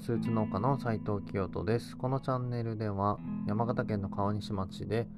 [0.00, 1.96] スーツ農家の斉藤清人です。
[1.96, 5.08] このチャンネルでは山形県の川西町で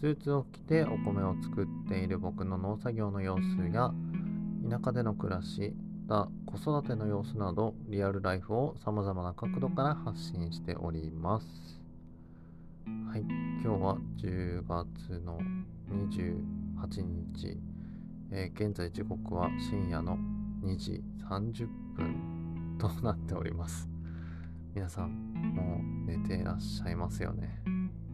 [0.00, 3.92] スーツを着てお米を作っている僕の農作業の様子や
[4.68, 5.74] 田舎での暮らし、
[6.08, 11.80] また子育ての様子などリアルライフを様々な角度から発信しております。
[13.10, 15.38] はい、今日は10月の
[15.90, 17.02] 28
[17.34, 17.58] 日、
[18.32, 20.18] えー現在時刻は深夜の
[20.62, 23.89] 2時30分となっております。
[24.72, 27.60] 皆さん、もう寝ていらっしゃいますよね。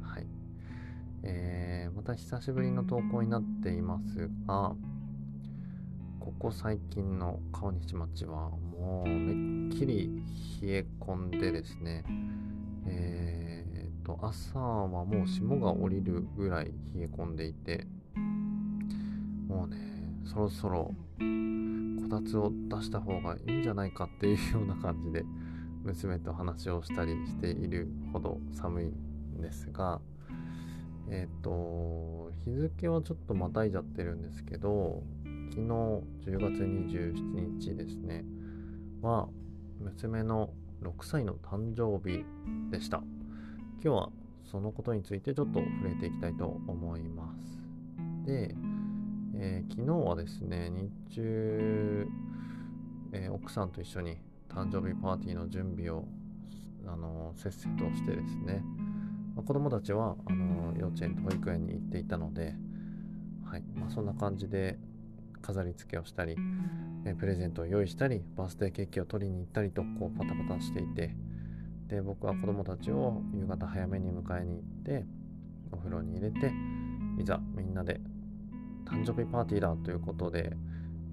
[0.01, 0.27] はい。
[1.23, 4.75] えー、また久しぶりの投稿になっていますが、
[6.19, 10.23] ここ最近の川西町はもうめっきり
[10.63, 12.05] 冷え込んでですね、
[12.87, 17.87] えー、と、朝はもう霜が降りるぐらい冷え込んでいて、
[19.47, 19.77] もうね、
[20.25, 25.23] そろそろこたつを出した方がいいんじゃないかっていうような感じで
[25.87, 30.01] 娘と話をしたりしているほど寒いんですが
[31.09, 35.03] えっ、と日付はちょっとまたいじゃってるんですけど
[35.51, 38.25] 昨日10月27日ですね
[39.03, 39.29] は
[39.81, 40.51] 娘の
[40.83, 42.25] 6歳の誕生日
[42.71, 43.03] でした。
[43.83, 44.11] 今日は
[44.51, 48.27] そのことについてちょっと触れていきたいと思います。
[48.27, 48.55] で
[49.35, 52.09] えー昨日はですね、日中、
[53.13, 54.19] えー奥さんと一緒に
[54.49, 56.07] 誕生日パーティーの準備を、
[56.87, 58.63] あのせっせとしてですね、
[59.35, 62.55] まあ子供たちはあの幼稚園と保育園に行っていたので、
[63.45, 63.65] はい。
[63.75, 64.79] まあ、そんな感じで
[65.41, 66.37] 飾り付けをしたり、
[67.05, 71.15] えプレゼントを用意したり、バースデーケーキを取りに行ったりとこうパタパタしていて、
[71.87, 75.07] で僕は子供たちを夕方早めに迎えに行って、
[75.71, 76.53] お風呂に入れて、
[77.19, 78.01] いざみんなで
[78.85, 80.57] 誕生日パーティーだということで、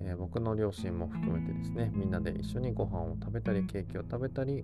[0.04, 4.64] えー僕の両親も含めてですねみんなで一緒にご飯を食べたりケーキを食べたり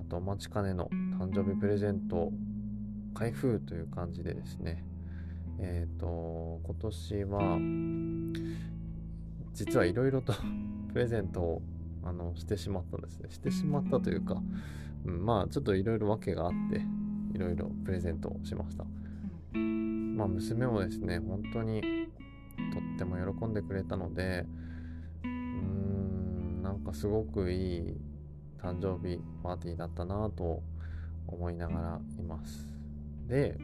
[0.00, 2.30] あとお待ちかねの誕生日プレゼント
[3.14, 4.84] 開封という感じでですね
[5.58, 7.58] えっ、と今年は
[9.52, 10.34] 実はいろいろと
[10.92, 11.62] プレゼントを
[12.04, 13.30] あのしてしまったんですね。
[13.30, 14.42] してしまったというか、
[15.06, 16.82] うん、まあちょっといろいろ訳があって
[17.34, 18.84] いろいろプレゼントをしました。
[19.54, 22.23] まあ娘もですね本当にと
[22.94, 24.46] っても喜んでくれたので
[25.24, 27.96] うーんなんかすごくいい
[28.62, 30.62] 誕生日パーティーだったなと
[31.26, 32.68] 思いながらいます。
[33.26, 33.56] で、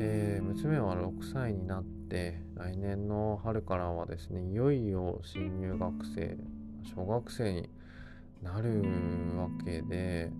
[0.00, 6.36] えー娘は6歳になって来年の春からはですねいよいよ新入学生
[6.94, 7.68] 小学生に
[8.42, 8.82] なる
[9.36, 10.30] わけで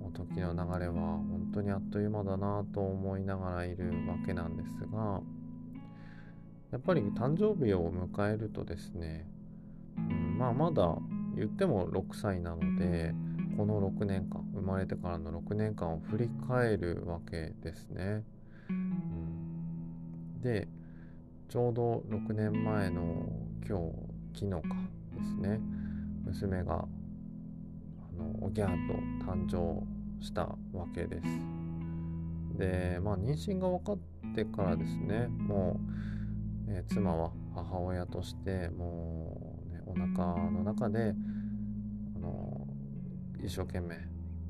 [0.00, 5.20] もう時の流れは本当にあっという間だなと思いながらいるわけなんですが
[6.72, 9.26] やっぱり誕生日を迎えるとですね、
[9.98, 10.96] うん、まあまだ
[11.36, 13.14] 言っても6歳なので
[13.58, 18.24] この6年間生まれてからの6年間を振り返るわけですね。
[18.70, 20.66] うん、で
[21.50, 23.28] ちょうど6年前の
[23.68, 23.78] 今
[24.32, 24.74] 日昨日か
[25.14, 25.60] ですね
[26.24, 26.78] 娘があ
[28.16, 28.94] のおぎゃーと
[29.30, 31.22] 誕生したわけです。
[32.56, 33.98] でまあ妊娠が分かっ
[34.34, 36.11] てからですねもう、
[36.74, 41.14] え妻は母親としてもう、ね、お腹の中で
[42.16, 42.66] あの
[43.42, 43.96] 一生懸命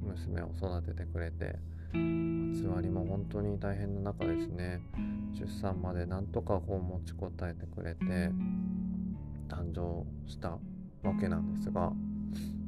[0.00, 1.56] 娘を育ててくれて
[1.92, 4.80] つわりも本当に大変な中ですね。
[5.38, 8.04] 出産までなんとかこう持ちこたえてくれて
[9.48, 10.58] 誕生したわ
[11.20, 11.92] けなんですが、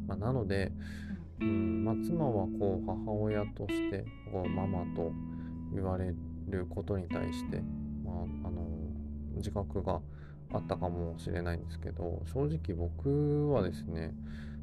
[0.07, 0.73] まあ、なので、
[1.41, 5.13] うんまあ、妻はこう母親としてこうママと
[5.73, 6.15] 言われ
[6.49, 7.63] ることに対して、
[8.05, 8.74] まあ、あの
[9.37, 10.01] 自覚が
[10.53, 14.15] あったかもしれないんですけど正直僕はですね、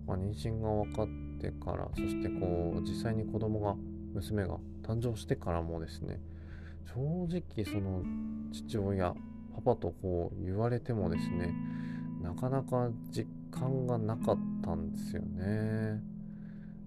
[0.07, 1.07] まあ、妊娠が分かっ
[1.39, 3.75] てからそしてこう実際に子供が
[4.13, 6.19] 娘が誕生してからもですね
[6.93, 8.03] 正直その
[8.51, 9.13] 父親
[9.55, 11.53] パパとこう言われてもですね
[12.21, 16.01] なかなか実感がなかったんですよね。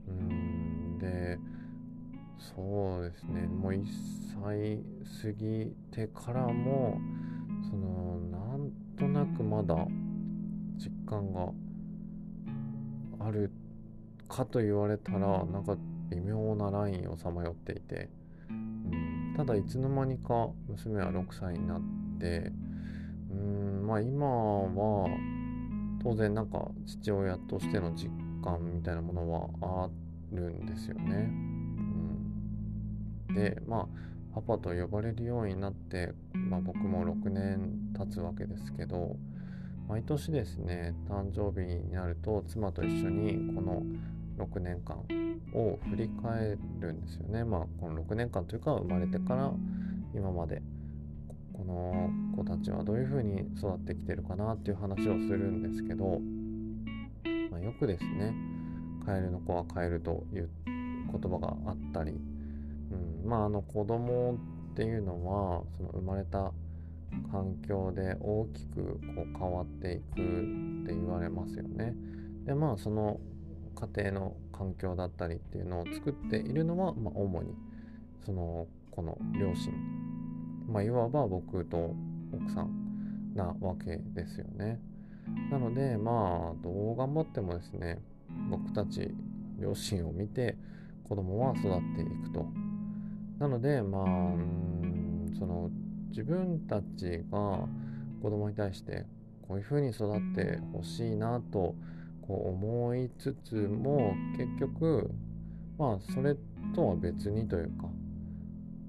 [0.08, 1.38] うんで
[2.38, 3.84] そうですねもう1
[4.42, 4.78] 歳
[5.22, 6.98] 過ぎてからも
[7.74, 9.74] そのなんとなくまだ
[10.78, 11.50] 実感が
[13.26, 13.50] ある
[14.28, 15.76] かと言われたらなんか
[16.10, 18.08] 微妙なラインをさまよっていて、
[18.48, 21.80] うん、ただいつの間にか娘は6歳になっ
[22.20, 22.52] て
[23.32, 25.08] うんまあ今は
[26.00, 28.08] 当然なんか父親としての実
[28.44, 29.90] 感みたいなものはあ
[30.32, 31.30] るんですよね。
[33.28, 39.16] うん、でまあパパと呼ばれるようになって、まあ、僕も6年経つわけですけど
[39.88, 43.82] 毎年ですね誕生日になると妻と一緒にこの
[44.38, 44.96] 6年間
[45.54, 47.44] を振り返るんですよね。
[47.44, 49.52] まあこの6年間というか生まれてから
[50.12, 50.60] 今まで
[51.52, 56.18] この子たちはどういうふうに育ってきてるかなっていう話をするんですけど、
[57.50, 58.34] まあ、よくですね
[59.06, 62.18] カエルの子はカエルという言葉があったり、
[63.22, 64.38] うん、まああの子供
[64.72, 66.52] っていうのはその生まれた
[67.30, 71.94] 環境で大きくこう変わっていくって言われますよね。
[72.44, 73.20] でまあその
[73.74, 77.54] 家庭の環境だったりっていうのを作っているのは、まあ、主に
[78.24, 79.72] そのこの両親、
[80.68, 81.94] まあ、いわば僕と
[82.32, 84.80] 奥さんなわけですよね。
[85.50, 88.00] なのでまあどう頑張ってもですね
[88.50, 89.14] 僕たち
[89.58, 90.56] 両親を見て
[91.08, 92.63] 子供は育っていくと。
[93.38, 94.04] なのでまあ
[95.38, 95.70] その
[96.10, 97.66] 自分たちが
[98.22, 99.04] 子供に対して
[99.42, 101.74] こういうふうに育ってほしいなと
[102.22, 105.10] こう思いつつも結局
[105.78, 106.36] まあそれ
[106.74, 107.88] とは別にというか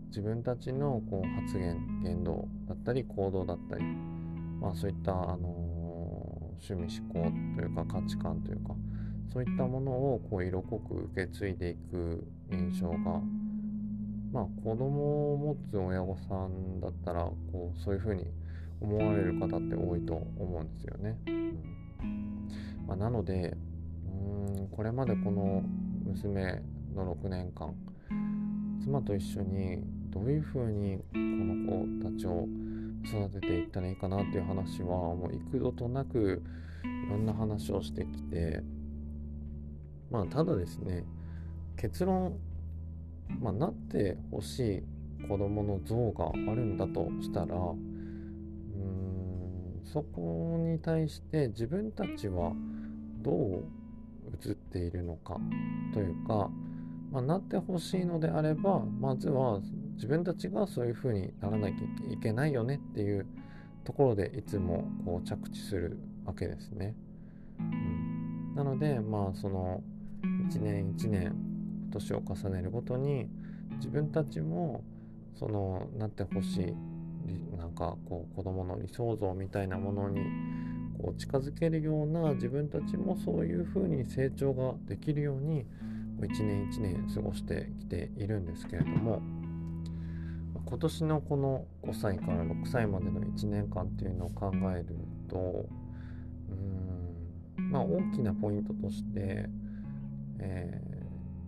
[0.08, 3.84] 自分たちのこう発言言動だったり行動だったり
[4.62, 5.66] まあそういった、あの、
[6.68, 8.74] 趣味思考というか価値観というか
[9.32, 13.22] そういったものをこう色濃く受け継いでいく印象が
[14.36, 17.24] まあ子供を持つ親御さんだったら
[17.54, 18.26] こうそういうふうに
[18.82, 21.18] 思われる方って多いと思うんですよね。
[21.28, 22.50] うん
[22.86, 23.56] まあ、なので
[24.06, 25.64] うんこれまでこの
[26.04, 26.62] 娘
[26.94, 27.74] の6年間
[28.84, 32.46] 妻と一緒にどういうふうにこの子たちを
[33.06, 36.44] 育てていったらいいかなっていう話はもう幾度となく
[36.84, 38.62] いろんな話をしてきて
[40.12, 41.06] まあただですね
[41.78, 42.38] 結論
[43.42, 44.84] まあなってほしい
[45.28, 47.56] 子供の像があるんだとしたらうー
[48.78, 52.54] んそこに対して自分たちは
[53.22, 53.64] どう
[54.44, 55.38] 映っているのか
[55.94, 56.50] というか、
[57.12, 59.62] まあ、なってほしいのであればまずは
[59.96, 63.26] 自分たちがそういうふうにならなきゃいけないよねっていう
[63.84, 66.96] ところでいつもこう着地するわけですね。
[67.60, 69.82] うん、なのでまあその
[70.50, 71.55] 一年一年
[71.96, 73.28] 年を重ねるごとに
[73.78, 74.84] 自分たちも
[75.38, 80.22] そのなってほしいなんかこう子供の理想像みたいなものに
[81.00, 85.66] こう近づけるような自分たちもそういうふうに成長ができるように
[86.24, 89.22] 一年一年過ごしてきているんですけれども
[90.66, 94.96] 今年のこの5歳から6歳までの1年間っていうのを考える
[95.30, 95.66] と
[96.50, 99.50] うんまあ大きなポイントとして、
[100.40, 100.95] えー、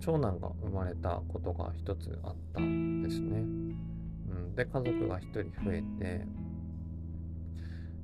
[0.07, 3.39] 長男が生まれたことが一つあったんですね。
[3.39, 4.56] うん。
[4.56, 6.25] で家族が1人増えて、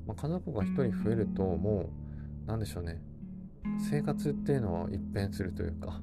[0.05, 3.01] まあ、家族が1人増えるともう何でしょうね。
[3.89, 6.01] 生活っていうのは一変するというか、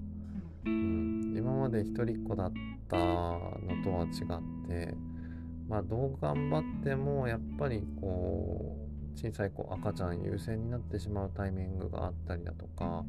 [0.64, 2.52] うん、今まで一人っ子だっ
[2.88, 4.94] たのとは違って
[5.69, 13.05] まあどう頑張ってもやっぱりこう小さい子赤ちゃん優先になってしまうタイミングがあったりだとか、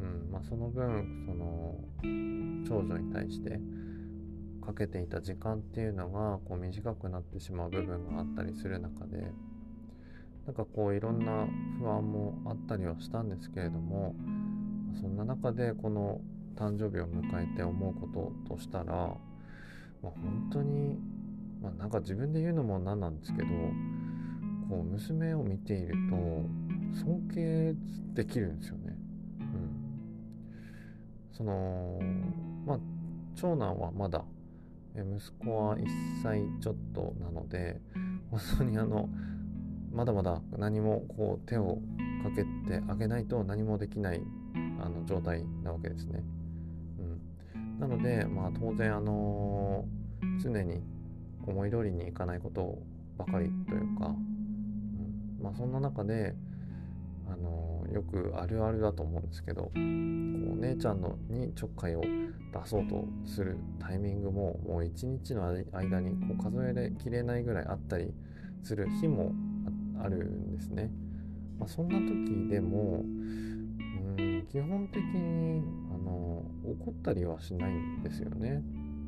[0.00, 1.74] うんまあ、その分その
[2.68, 3.58] 長女に対して
[4.64, 9.32] かけていた時間っていうのがこう短くなってしまう部分があったりする中で
[10.46, 11.46] なんかこういろんな
[11.78, 14.14] 不安もあったりはしたんですけれども
[15.00, 16.20] そんな中でこの
[16.56, 19.16] 誕生日を迎えて思うこととしたら、まあ、
[20.02, 20.98] 本当に、
[21.62, 23.48] まあ、なんか自分で言うのもなんなんですけど
[24.68, 26.16] こう娘を見ていると
[26.98, 27.74] 尊敬
[28.14, 28.97] できるんですよね。
[31.38, 32.00] その
[32.66, 32.78] まあ
[33.36, 34.24] 長男はまだ
[34.94, 35.86] 息子は1
[36.22, 37.80] 歳ちょっとなので
[38.30, 39.08] 本当にあの
[39.92, 41.78] まだまだ何もこう手を
[42.22, 44.22] かけてあげないと何もできない
[44.80, 46.22] あの状態なわけですね。
[47.54, 50.82] うん、なので、まあ、当然、あのー、常に
[51.46, 52.78] 思い通りにいかないこと
[53.16, 56.34] ばかりというか、うんまあ、そんな中で、
[57.28, 68.12] あの、よくあるあるだと思うんですけどこう姉ちゃんのにちょっかいを出そうとするタイミングももう一日の間にこう数えきれないぐらいあったり
[68.62, 69.32] する日も
[70.00, 70.90] あるんですね。
[71.58, 78.62] まあ、そんな時でもうん基本的にあの怒ったりはしないんですよね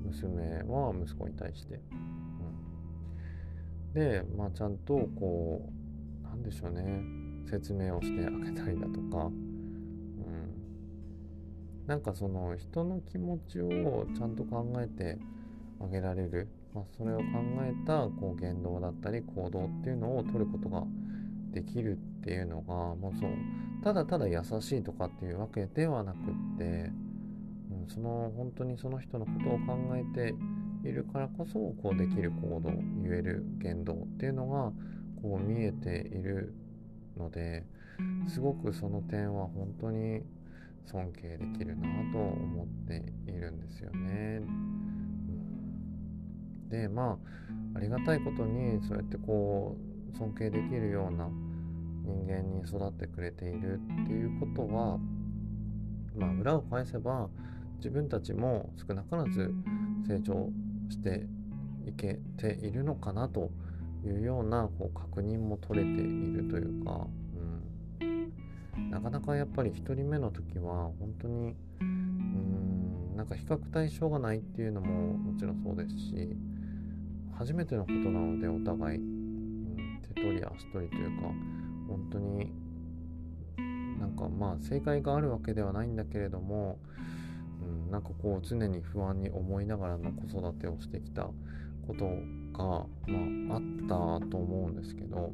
[0.05, 1.81] 娘は息子に対して。
[1.85, 5.71] うん、で、まあ、ちゃんとこ
[6.23, 7.20] うなんでしょうね
[7.51, 9.27] 説明をしてあげたりだとか。
[9.27, 9.41] うん。
[11.87, 15.19] なんかその人の気持ちをちゃんと考えて
[15.81, 17.25] あげられる、まあ、それを考
[17.63, 20.85] えたこう言動だったり行動っていうのを取ることが
[21.53, 23.31] できるっていうのがもうそう
[23.83, 26.91] ただただ優しいとかっていうわけではなくって、
[27.73, 30.35] うん、その本当にその人のことを考えて
[30.89, 32.71] いるからこそこうできる行動
[33.03, 34.73] 言える言動っていうのが
[35.23, 36.55] こう見えている
[37.17, 37.65] ので
[38.29, 40.23] すごくその点は本当に
[40.87, 44.43] 尊敬できるなと思っているんですよね。
[46.69, 47.19] でま
[47.75, 49.77] あありがたいことにそうやってこ
[50.13, 51.29] う尊敬できるような
[52.05, 54.99] 人間に育ってくれているっていうことは
[56.17, 57.29] まあ裏を返せば
[57.77, 59.53] 自分たちも少なからず
[60.07, 60.51] 成長
[60.89, 61.27] して
[61.87, 63.51] いけているのかなと
[64.05, 67.07] いうようなこう確認も取れているというか、
[68.01, 76.37] うん、なかなかやっぱり1人目の時は本当にうんなんか比較対象がないっていうのももちろんそうですし
[77.37, 81.27] 初めてのことなのでお互い、うん、手取り足取りというか
[81.89, 82.53] 本当に
[84.01, 86.79] なんかまあ正解があるわけではないんだけれども、
[87.63, 91.29] うん、なんかこう常に不安に思いながらの子育てをしてきた
[91.87, 92.07] こと
[92.57, 92.87] が、
[93.47, 95.33] まあ、あったと思うんですけど、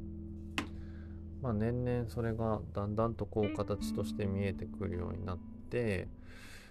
[1.43, 5.39] まあ、年々それがだんだんとこう形として見えてくるようになっ
[5.71, 6.09] て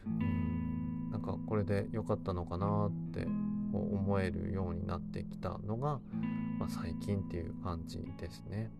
[0.05, 3.25] うんなんかこれで良かったのかなって
[3.73, 5.99] 思えるようになってきたのが、
[6.59, 8.71] まあ、最近っていう感じですね。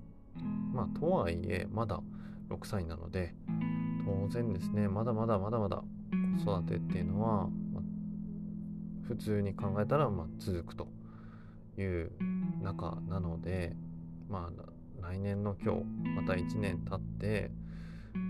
[0.74, 2.01] まあとはいえまだ
[2.50, 3.34] 6歳なので
[4.06, 5.84] 当然ですねまだまだまだまだ
[6.44, 7.82] 子育てっていうのは、まあ、
[9.08, 10.88] 普通に考えたらま続くと
[11.77, 12.12] いう
[12.62, 13.75] 中なので
[14.30, 14.75] まあ
[15.07, 15.83] 来年の今日
[16.15, 17.51] また1年経って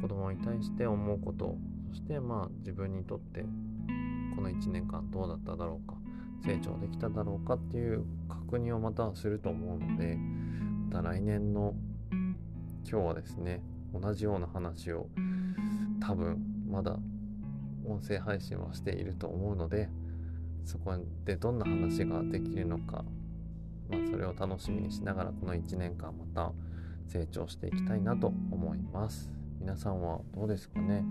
[0.02, 1.58] 子供に対して思うこと
[1.90, 3.46] そしてまあ自分にとって
[4.36, 5.96] この1年間どうだっただろうか
[6.46, 10.18] 成長できただろうかっていう確認をまたすると思うので
[10.90, 11.74] また来年の
[12.90, 13.62] 今日はですね
[13.94, 15.08] 同じような話を
[16.02, 17.00] 多分まだ
[17.88, 19.90] 音声配信はしていると思うので
[20.66, 23.06] そこでどんな話ができるのか、
[23.90, 26.52] まあ、それを楽しみにしながらこの1年間また
[27.08, 29.32] 成長していきたいなと思います。
[29.60, 31.04] 皆さんはどうですかね？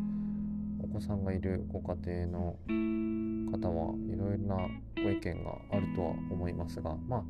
[0.83, 2.57] お子さんがいるご家庭の
[3.51, 4.57] 方はいろいろな
[5.03, 7.25] ご意見があるとは思いますがまあ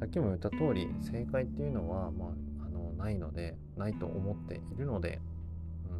[0.00, 5.20] さっきも言った通り正解っていうのは、まあ、あのないのでないと思っているので、
[5.90, 5.98] うん。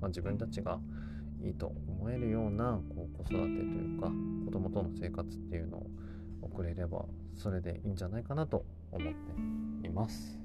[0.00, 0.78] まあ、自分たちが
[1.42, 4.10] いいと思えるようなこう子育てというか
[4.44, 5.86] 子供との生活っていうのを
[6.42, 9.12] 送れればそれでいいんじゃないかなと思っ
[9.82, 10.38] ています。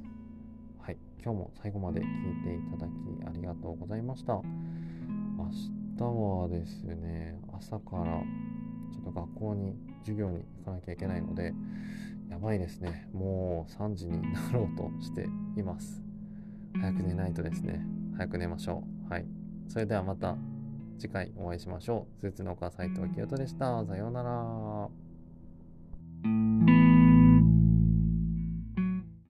[1.24, 2.08] 今日も最後まで聞い
[2.44, 2.92] ていただき
[3.28, 4.34] ありがとうございました。
[4.34, 4.44] 明
[5.98, 8.24] 日はですね、朝から
[8.92, 11.54] ちょっと学校に授業に行かなきゃいけないので、
[12.30, 13.08] やばいですね。
[13.14, 16.02] もう3時になろうとしています。
[16.80, 17.86] 早く寝ないとですね。
[18.18, 19.14] 早く寝ましょう。
[19.14, 19.26] はい。
[19.68, 20.36] それではまた
[20.98, 22.22] 次回お会いしましょう。
[22.22, 23.86] スーツの丘斎藤清人でした。
[23.86, 24.90] さようなら。